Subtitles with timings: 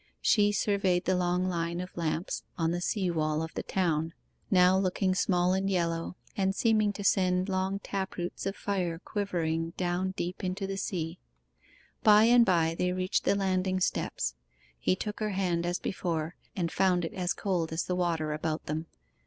[0.19, 4.15] She surveyed the long line of lamps on the sea wall of the town,
[4.49, 9.73] now looking small and yellow, and seeming to send long tap roots of fire quivering
[9.77, 11.19] down deep into the sea.
[12.01, 14.33] By and by they reached the landing steps.
[14.79, 18.65] He took her hand as before, and found it as cold as the water about
[18.65, 18.87] them.